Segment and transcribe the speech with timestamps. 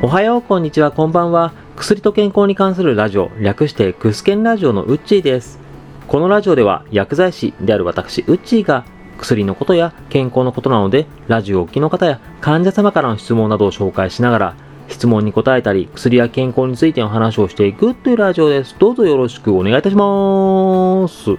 [0.00, 1.52] おはよう、こんにちは、こんばんは。
[1.74, 5.58] 薬と健康に関するラジオ、略してクスケンラジオのウッチーです。
[6.06, 8.84] このラジオでは薬剤師である私、ウッチーが
[9.18, 14.54] 薬のことや健康のことなので、ラジオをお聞きの方や患者様からの質問などを紹介しながら、
[14.86, 18.76] 質問に答えたり、薬や健康についての話をしていくというラジオです。
[18.78, 21.36] どうぞよろしくお願いいたします。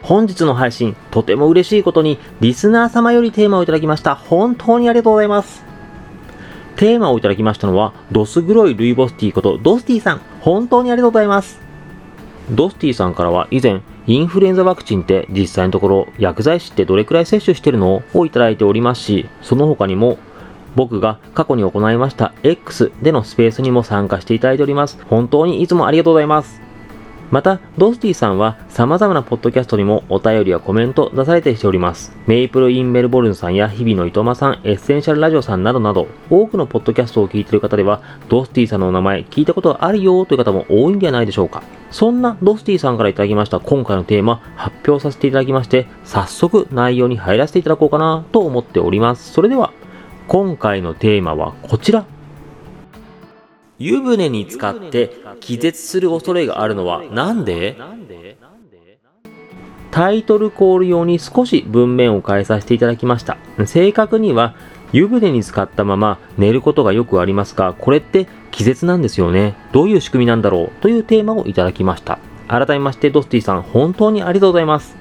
[0.00, 4.14] 本日の配信、とても嬉しいことに、リスナー様よりテーマをいただきました。
[4.14, 5.73] 本当にありがとうございます。
[6.76, 10.20] テーマをいただきましたのは、ドス黒いルイボスティーことドスティさん。
[10.40, 11.60] 本当にありがとうございます。
[12.50, 20.18] ドスティさんからは以前、インフルエンザワクチンって実際のところ薬剤師ってどれくらい接種してるのをいただいておりますし、その他にも
[20.74, 24.98] 僕が過去に行いました X でのスペースにも参加していただいております。
[25.08, 26.63] 本当にいつもありがとうございます。
[27.34, 32.16] また、ドスティさんは様々なポッドキャストにもお便りやコメント出されてしております。
[32.28, 41.64] メイプルインメルボルンさんや日々の糸間さん、エッセンシャルラジオさんなどなど、多くのポッドキャストを聞いている方では、ドスティさんのお名前聞いたことあるよという方も多いんではないでしょうか。
[41.90, 49.32] そんなドスティさんからいただきました今回のテーマ発表させていただきまして、早速内容に入らせていただこうかなと思っております。
[49.32, 49.72] それでは、
[50.28, 52.13] 今回のテーマはこちら。
[53.84, 57.76] 湯船に浸かって気絶する恐れがあるのはなんで？
[59.90, 63.36] タイトルコール用に少し文面を変えさせていただきました。
[63.66, 64.54] 正確には
[64.94, 69.54] 湯船に浸かったまま寝ることがよくありますが、これって気絶なんですよね。
[69.72, 70.80] どういう仕組みなんだろう？
[70.80, 72.18] というテーマをいただきました。
[72.48, 74.96] 改めましてドスティさん本当にありがとうございます。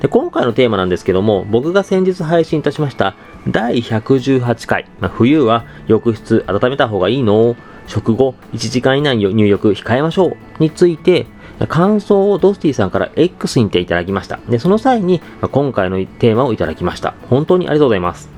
[0.00, 3.16] で今回のテーマなんですけども、僕が先日配信いたしました
[3.48, 11.26] 第118回、まあ、冬は浴室温めた方がいいの食後1時間以内に入浴控えましょうについて、
[11.68, 14.40] 感想をドスティさんから X にていただきました。
[14.48, 15.20] で、その際に、
[15.52, 17.14] 今回のテーマをいただきました。
[17.30, 18.28] 本当にありがとうございます。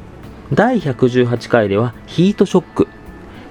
[0.53, 2.89] 第118回では、ヒートショック。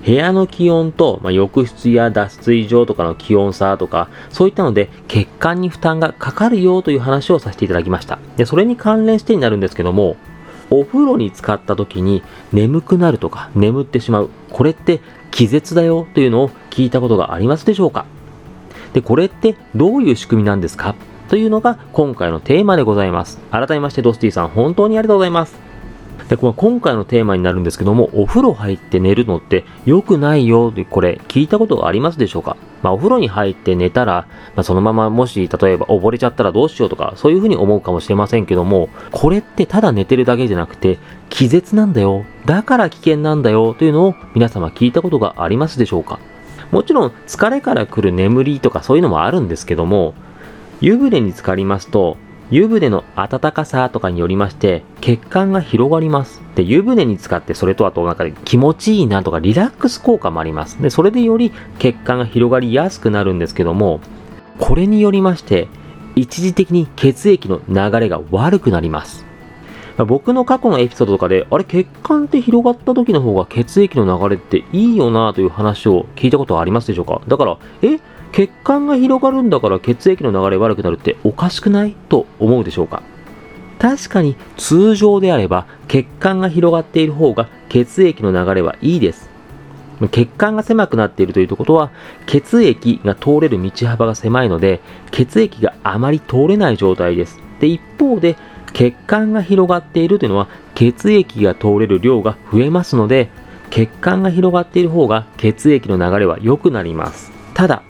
[0.05, 8.19] 部屋の気温と、ま、浴室や脱水場とかの気温差とか、そういったので血管に負担がかかるよという話をさせていただきました。
[8.37, 10.15] で、それに関連してになるんですけども、
[10.69, 12.21] お風呂に浸かった時に
[12.53, 14.29] 眠くなるとか眠ってしまう。
[14.51, 15.01] これって
[15.35, 18.05] 気絶だよというのを聞いたことがありますでしょうか？
[18.93, 20.95] で、これってどういう仕組みなんですか？
[21.27, 23.37] というのが今回のテーマでございます。
[23.51, 25.59] 改めましてドスティさん本当にありがとうございます。
[26.29, 32.57] で、この今回のテーマになるんですけども、お風呂入って寝るのって良くないよってこれ聞いたことがありますでしょうか？
[32.81, 40.97] まあお風呂に入って寝たら、まあ、そのままもし例えば溺れちゃったらどうしようとかそういうふうに思うかもしれませんけども、これってただ寝てるだけじゃなくて
[41.29, 42.25] 気絶なんだよ。
[42.45, 46.19] だから危険なんだよというのを皆様聞いたことがありますでしょうか？
[46.71, 50.15] もちろん疲れから来る眠りとかそういうのもあるんですけども、
[50.81, 52.17] 湯船に浸かりますと、
[52.51, 56.41] 湯船の温かさとかによりまして血管が広がります。
[56.55, 60.81] で、湯船に浸かってそれとあとなんか気持ちいいなとかリラックス効果もあります。
[60.81, 63.99] で、それでより血管が広がりやすくなるんですけども、
[64.59, 65.67] これによりまして
[66.15, 69.25] 一時的に血液の流れが悪くなります。
[69.97, 77.21] 僕の過去のエピソードとかで、あれ血管って広がった時の方が血液の流れっていいよなという話を聞いたことはありますでしょうか？
[77.27, 77.99] だから、え？
[78.35, 83.01] 血管が広がるんだから血液の流れ悪くなるっておかしくないと思うでしょうか？
[83.79, 89.29] 確かに通常であれば血管が広がっている方が血液の流れはいいです。
[90.11, 91.91] 血管が狭くなっているということは
[92.25, 94.81] 血液が通れる道幅が狭いので
[95.11, 97.39] 血液があまり通れない状態です。
[97.61, 98.35] で、一方で
[98.73, 103.29] 血管が広がっているというのは血液が通れる量が増えますので
[103.69, 107.31] 血管が広がっている方が血液の流れは良くなります。
[107.53, 107.81] ただ、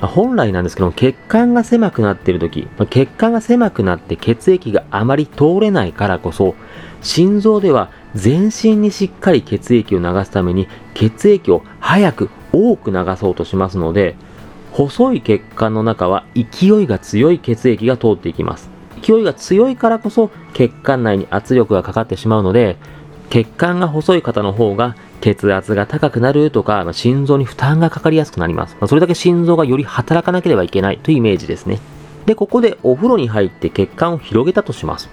[0.00, 6.54] 本来なんですけども、血管が狭くなっている時、血管が狭くなって血液があまり通れないからこそ、
[7.00, 14.16] 心臓では全身にしっかり血液を流すために血液を早く多く流そうとしますので、
[14.72, 18.70] 細い血管の中は勢いが強い血液が通っていきます。
[19.02, 22.76] 勢いが強いからこそ血管内に圧力がかかってしまうので、
[23.30, 28.76] 血管が細い方の方が血圧が高くなるとか、まあ、心臓に負担がかかりやすくなります。
[28.78, 31.80] まあ、それだけ心臓がより働かなければいけないというイメージですね。
[32.26, 35.08] で、ここでお風呂に入って血管を広げたとします。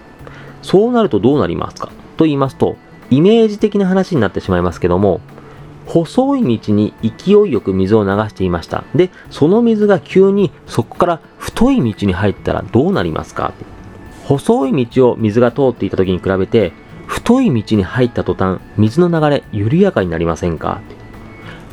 [0.61, 1.93] そうなるとどうなりますか？
[2.17, 2.75] と言いますと、
[3.09, 5.21] イメージ的な話になってしまいますけども、
[5.85, 8.83] 細い道に勢いよく水を流していました。
[8.93, 13.53] で、その水が急にそこから太い道に入ったらどうなりますか？
[14.25, 16.73] 細い道を水が通っていた時に比べて、
[17.31, 20.81] 太い道に入った途端、水の流れ緩やかになりませんか？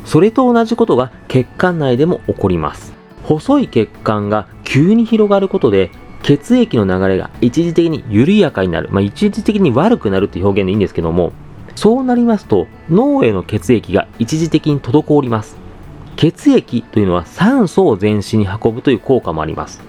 [0.05, 2.93] それと同じことが血管内でも起こります。
[3.23, 5.91] 細い血管が急に広がることで、
[6.23, 8.87] 血液の流れが一時的に緩やかになる。
[8.89, 11.33] まあ、一時的に悪くなるっていう表現でいいんですけども、
[11.75, 15.57] そうなりますと脳への血液が一時的に滞ります
[16.15, 19.81] 血液というのは酸素を全身に運ぶという効果もあります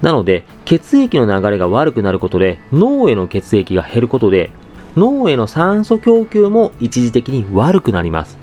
[0.00, 4.50] なので血液の流れが悪くなることで脳への血液が減ることで
[4.96, 8.38] 脳への酸素供給も一時的に悪くなります。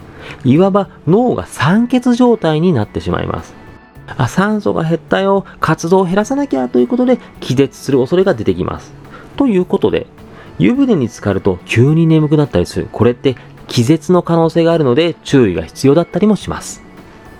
[0.46, 3.54] いわば脳が酸欠状態になってしまいます。
[4.18, 5.46] あ酸素が減ったよ。
[5.60, 8.94] 活動を減らさなきゃということで気絶する恐れが出てきます。
[9.36, 10.08] ということで
[10.60, 12.88] 湯船に浸かると急に眠くなったりする。
[12.92, 13.36] これって
[13.68, 16.84] 気絶の可能性があるので注意が必要だったりもします。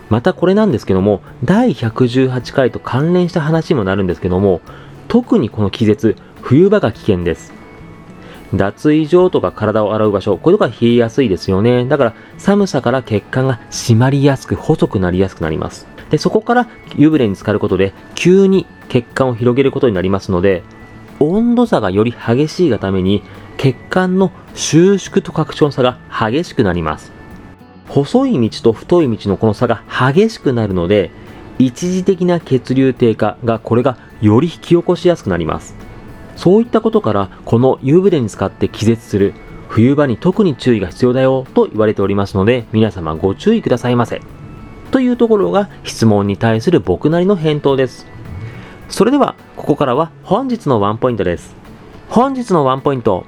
[0.10, 4.62] またこれなんですけども第118回と関連した話にもなるんですけども
[5.08, 7.63] 特にこの気絶冬場が危険です。
[8.54, 11.86] 脱衣場とか体を洗う場所、こういうとこが冷えやすいですよね。
[11.86, 15.88] だから寒さから血管が締まりやすく細くなりやすくなります。
[16.10, 20.64] で、そこから湯船に浸かることで急に血管を広げることになりますので、
[21.20, 23.24] 温度差がより激しいがために
[23.58, 27.12] 血管の収縮と拡張差が激しくなります。
[27.88, 31.12] 細い道と太い道のこの差が激しくなるので、
[31.60, 35.76] 一時的な血流低下がこれがより引き起こしやすくなります。
[36.36, 39.34] そういったことから、この湯船に使って気絶する
[39.70, 44.22] 冬場に特に注意が必要だよと言われておりますので、皆様ご注意くださいませ。
[44.92, 48.06] というところが質問に対する僕なりの返答です。
[48.90, 51.56] それでは、ここからは本日のワンポイントです。
[52.10, 53.26] 本日のワンポイント。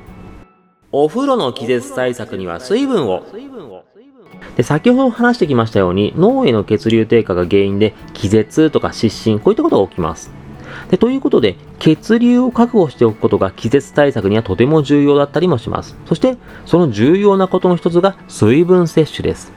[0.91, 3.23] お風呂の気絶対策には水分を。
[4.55, 10.31] で先ほど話してきましたように脳への血流低下が原因で気絶とか失神こういったことが起きます
[10.89, 15.95] でということで、血流を確保しておくことが気絶対策にはとても重要だったりもします。
[16.05, 19.51] そして、その重要なことの一つが水分摂取です。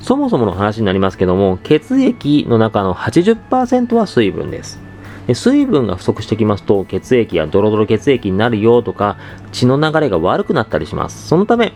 [0.00, 4.78] そもそもの話になりますけども、血液の中の80%は水分です。
[5.26, 9.16] で水分が不足してきますと、血液やドロドロ血液になるよとか、
[9.50, 11.26] 血の流れが悪くなったりします。
[11.26, 11.72] そのため、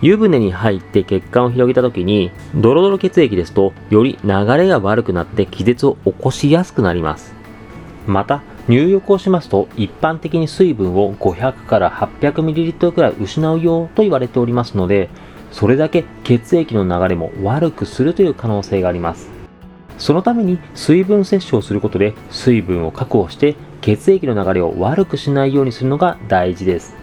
[0.00, 7.33] 湯船に入って血管を広げた時に、ドロドロ血液ですと、より流れが悪くなって気絶を起こしやすくなります。
[8.06, 15.08] また入浴をしますと一般的に水分を500から 800ml くらい失うよと言われておりますので
[15.52, 19.30] それだけ血液の流れも悪くするという可能性があります。
[19.98, 26.96] そのために水分摂取をすることで水分を確保して血液の流れを悪くしないようにするのが大事です。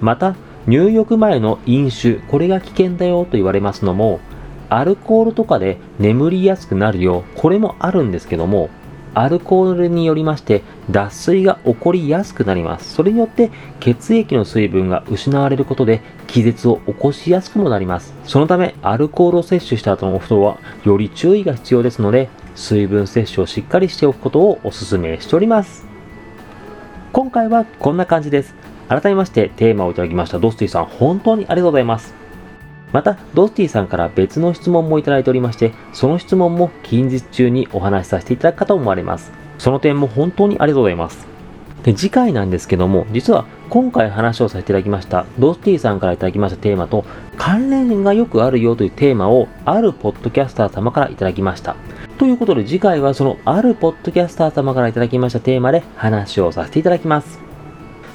[0.00, 0.36] また
[0.66, 4.20] 入浴前の飲酒これが危険だよと言われますのも
[4.68, 8.68] アルコールとかで眠りやすくなるよこれもあるんですけども
[9.16, 12.92] アルコールによりまして脱水が起こりやすくなります。
[12.92, 18.12] それによって血液の水分が失われることで気絶を起こしやすくもなります。
[18.24, 25.86] そのためアルコールを摂取した後のお風呂はより注意が必要ですので水分摂取をしっかりしておくことをお勧めしております。
[27.14, 28.54] 今回はこんな感じです。
[28.86, 32.25] 改めましてテーマをいただきましたドスティさん本当にありがとうございます。
[32.92, 39.32] また、ドスティさんから別の質問もいただいておりまして、その質問も近日中にお話しさせていただくかと思われます。
[39.58, 41.26] その点も本当にありがとうございます。
[41.82, 47.04] で次回なんですけども、実は今回話をさせていただきました、ドスティさんからいただきましたテーマと
[47.36, 51.76] 関連がよくあるよというテーマをあるポッドキャスター様からいただきました。
[52.18, 57.38] ということで次回はそのあるポッドキャスター様からいただきましたテーマで話をさせていただきます。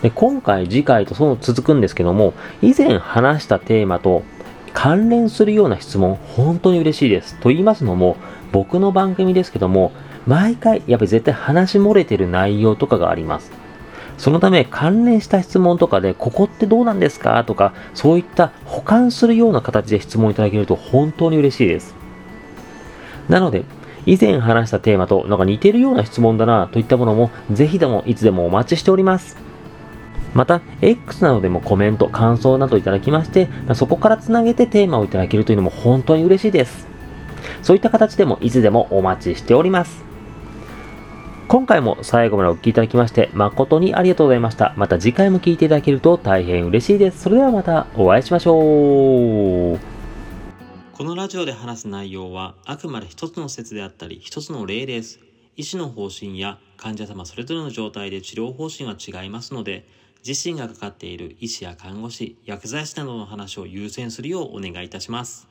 [0.01, 4.23] で今回次回とその続くんですけども、以前話したテーマと
[4.73, 7.35] 関連するような質問、本当に嬉しいです。
[7.39, 8.17] と言いますのも、
[8.51, 9.91] 僕の番組ですけども、
[10.27, 13.51] 毎回、やっぱり絶対話漏れてる内容とかがあります。
[14.17, 17.43] そのため、関連した質問とかで、ここってどうなんですか？
[17.43, 21.95] とか、そういった保管するような形で質問いただけると本当に嬉しいです。
[23.29, 23.63] なので、
[24.05, 29.37] 以前話したテーマとなんか似てるような質問だなといったものも、ぜひともいつでもお待ちしております。
[30.33, 36.87] また、X などでもコメント、感想などいただきまして、そこからつなげてテーマをいただけるというのも本当に嬉しいです。
[37.61, 40.03] そういった形でもいつでもお待ちしております。
[41.47, 44.73] 今回も最後までお聴きいただきまして誠にありがとうございました。
[44.77, 47.23] また次回も聴いていただけると大変嬉しいです。
[47.23, 49.79] それではまたお会いしましょう。
[50.93, 55.19] このラジオで話す内容はあくまで一つの説であったり一つの例です。
[55.57, 59.85] 医師の方針や患者様それぞれの状態で治療方針は違いますので、
[60.25, 65.50] 自身がかかっている医師や看護師、薬剤師などの話を優先するようお願いいたします。